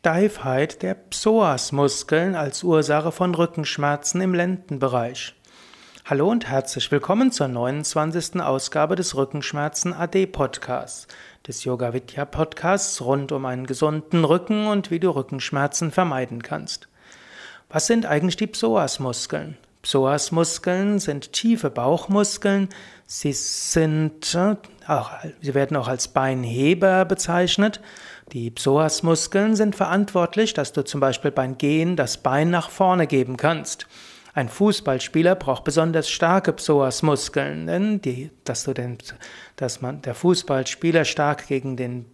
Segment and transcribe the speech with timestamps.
[0.00, 5.34] Steifheit der Psoasmuskeln als Ursache von Rückenschmerzen im Lendenbereich.
[6.04, 8.40] Hallo und herzlich willkommen zur 29.
[8.40, 11.08] Ausgabe des Rückenschmerzen AD Podcasts,
[11.48, 16.88] des Yoga Vidya Podcasts rund um einen gesunden Rücken und wie du Rückenschmerzen vermeiden kannst.
[17.68, 19.58] Was sind eigentlich die Psoasmuskeln?
[19.82, 22.68] Psoasmuskeln sind tiefe Bauchmuskeln.
[23.06, 24.56] Sie sind äh,
[24.86, 25.10] auch,
[25.40, 27.80] sie werden auch als Beinheber bezeichnet.
[28.32, 33.38] Die Psoasmuskeln sind verantwortlich, dass du zum Beispiel beim Gehen das Bein nach vorne geben
[33.38, 33.86] kannst.
[34.34, 38.98] Ein Fußballspieler braucht besonders starke Psoasmuskeln, denn die, dass du den,
[39.56, 42.04] dass man der Fußballspieler stark gegen den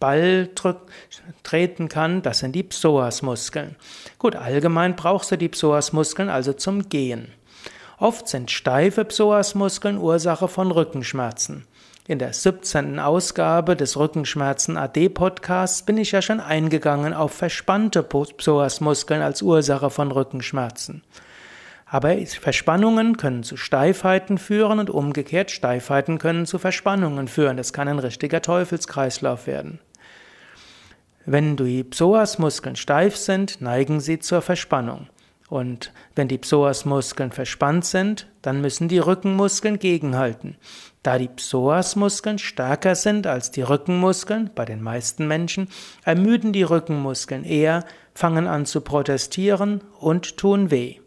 [0.00, 0.90] Ball drück,
[1.44, 3.76] treten kann, das sind die Psoasmuskeln.
[4.18, 7.28] Gut, allgemein brauchst du die Psoasmuskeln also zum Gehen.
[7.98, 11.66] Oft sind steife Psoasmuskeln Ursache von Rückenschmerzen.
[12.08, 12.98] In der 17.
[12.98, 19.88] Ausgabe des Rückenschmerzen AD Podcasts bin ich ja schon eingegangen auf verspannte Psoasmuskeln als Ursache
[19.88, 21.04] von Rückenschmerzen.
[21.86, 27.56] Aber Verspannungen können zu Steifheiten führen und umgekehrt Steifheiten können zu Verspannungen führen.
[27.56, 29.78] Das kann ein richtiger Teufelskreislauf werden.
[31.24, 35.06] Wenn die Psoasmuskeln steif sind, neigen sie zur Verspannung.
[35.52, 40.56] Und wenn die Psoasmuskeln verspannt sind, dann müssen die Rückenmuskeln gegenhalten.
[41.02, 45.68] Da die Psoasmuskeln stärker sind als die Rückenmuskeln, bei den meisten Menschen,
[46.06, 51.00] ermüden die Rückenmuskeln eher, fangen an zu protestieren und tun weh.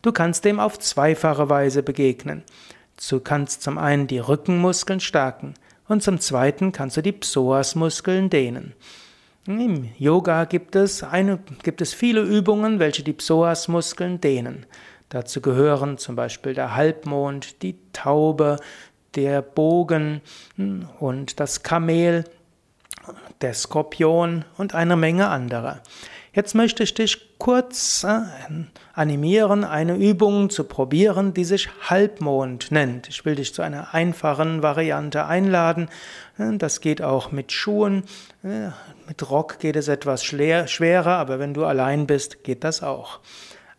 [0.00, 2.44] Du kannst dem auf zweifache Weise begegnen.
[3.10, 5.52] Du kannst zum einen die Rückenmuskeln stärken
[5.86, 8.72] und zum zweiten kannst du die Psoasmuskeln dehnen.
[9.46, 14.66] Im Yoga gibt es, eine, gibt es viele Übungen, welche die Psoasmuskeln dehnen.
[15.08, 18.58] Dazu gehören zum Beispiel der Halbmond, die Taube,
[19.14, 20.20] der Bogen
[20.56, 22.24] hm, und das Kamel,
[23.40, 25.80] der Skorpion und eine Menge anderer.
[26.36, 28.20] Jetzt möchte ich dich kurz äh,
[28.92, 33.08] animieren, eine Übung zu probieren, die sich Halbmond nennt.
[33.08, 35.88] Ich will dich zu einer einfachen Variante einladen.
[36.36, 38.02] Äh, das geht auch mit Schuhen.
[38.44, 38.68] Äh,
[39.08, 43.20] mit Rock geht es etwas schwerer, aber wenn du allein bist, geht das auch.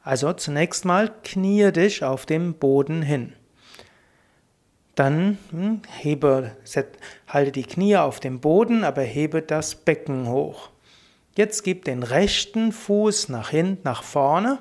[0.01, 3.33] Also zunächst mal kniee dich auf dem Boden hin.
[4.95, 6.53] Dann hm, hebe,
[7.27, 10.71] halte die Knie auf dem Boden, aber hebe das Becken hoch.
[11.37, 14.57] Jetzt gib den rechten Fuß nach hinten, nach vorne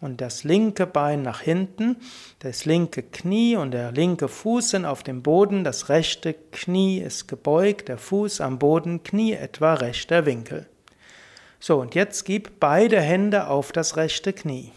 [0.00, 1.96] und das linke Bein nach hinten.
[2.38, 5.64] Das linke Knie und der linke Fuß sind auf dem Boden.
[5.64, 10.68] Das rechte Knie ist gebeugt, der Fuß am Boden, Knie etwa rechter Winkel.
[11.58, 14.70] So, und jetzt gib beide Hände auf das rechte Knie.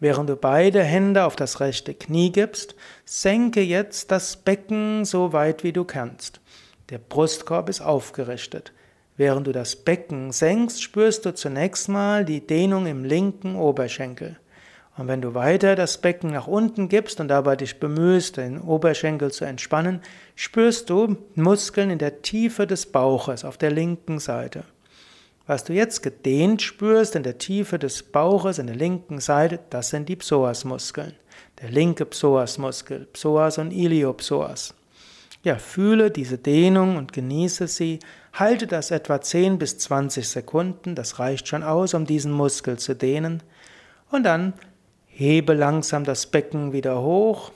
[0.00, 2.74] Während du beide Hände auf das rechte Knie gibst,
[3.04, 6.40] senke jetzt das Becken so weit wie du kannst.
[6.88, 8.72] Der Brustkorb ist aufgerichtet.
[9.18, 14.38] Während du das Becken senkst, spürst du zunächst mal die Dehnung im linken Oberschenkel.
[14.96, 19.32] Und wenn du weiter das Becken nach unten gibst und dabei dich bemühst, den Oberschenkel
[19.32, 20.02] zu entspannen,
[20.36, 24.62] spürst du Muskeln in der Tiefe des Bauches auf der linken Seite.
[25.48, 29.90] Was du jetzt gedehnt spürst in der Tiefe des Bauches, in der linken Seite, das
[29.90, 31.14] sind die Psoasmuskeln.
[31.60, 34.74] Der linke Psoasmuskel, Psoas und Iliopsoas.
[35.42, 38.00] Ja, fühle diese Dehnung und genieße sie.
[38.38, 42.94] Halte das etwa 10 bis 20 Sekunden, das reicht schon aus, um diesen Muskel zu
[42.94, 43.42] dehnen.
[44.10, 44.52] Und dann
[45.06, 47.50] hebe langsam das Becken wieder hoch,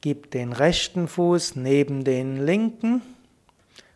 [0.00, 3.02] gib den rechten Fuß neben den linken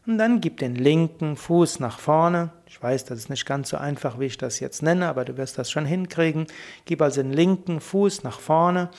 [0.07, 2.51] und dann gib den linken Fuß nach vorne.
[2.67, 5.39] Ich weiß, das ist nicht ganz so einfach, wie ich das jetzt nenne, aber du
[5.39, 6.47] wirst das schon hinkriegen.
[6.85, 8.91] Gib also den linken Fuß nach vorne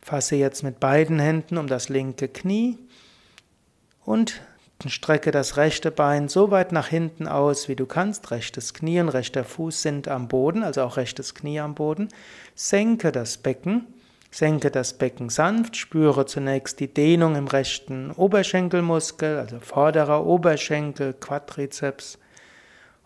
[0.00, 2.78] Fasse jetzt mit beiden Händen um das linke Knie
[4.06, 4.40] und
[4.86, 8.30] strecke das rechte Bein so weit nach hinten aus, wie du kannst.
[8.30, 12.08] Rechtes Knie und rechter Fuß sind am Boden, also auch rechtes Knie am Boden.
[12.54, 13.86] Senke das Becken.
[14.30, 22.18] Senke das Becken sanft, spüre zunächst die Dehnung im rechten Oberschenkelmuskel, also vorderer Oberschenkel, Quadrizeps.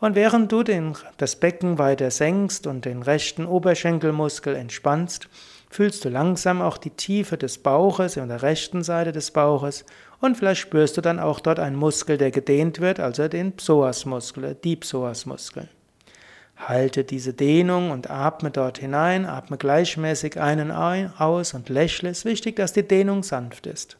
[0.00, 5.28] Und während du den, das Becken weiter senkst und den rechten Oberschenkelmuskel entspannst,
[5.72, 9.84] fühlst du langsam auch die Tiefe des Bauches an der rechten Seite des Bauches
[10.20, 14.56] und vielleicht spürst du dann auch dort einen Muskel, der gedehnt wird, also den Psoasmuskel,
[14.62, 15.68] die Psoasmuskel.
[16.56, 22.10] Halte diese Dehnung und atme dort hinein, atme gleichmäßig ein und aus und lächle.
[22.10, 23.96] Es ist wichtig, dass die Dehnung sanft ist.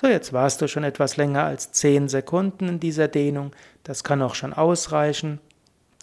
[0.00, 3.52] So, jetzt warst du schon etwas länger als 10 Sekunden in dieser Dehnung.
[3.82, 5.40] Das kann auch schon ausreichen.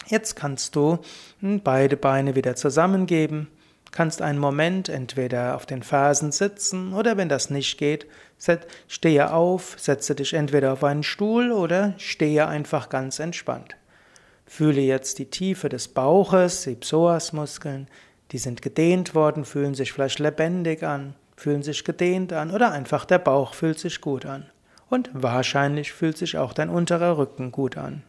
[0.07, 0.99] Jetzt kannst du
[1.41, 3.47] beide Beine wieder zusammengeben
[3.91, 8.07] kannst einen Moment entweder auf den Fersen sitzen oder wenn das nicht geht,
[8.87, 13.75] stehe auf, setze dich entweder auf einen Stuhl oder stehe einfach ganz entspannt.
[14.45, 17.87] Fühle jetzt die Tiefe des Bauches, die Psoasmuskeln,
[18.31, 23.05] die sind gedehnt worden, fühlen sich vielleicht lebendig an, fühlen sich gedehnt an oder einfach
[23.05, 24.45] der Bauch fühlt sich gut an.
[24.89, 28.03] Und wahrscheinlich fühlt sich auch dein unterer Rücken gut an.